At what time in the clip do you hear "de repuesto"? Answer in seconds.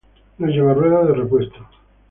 1.05-1.59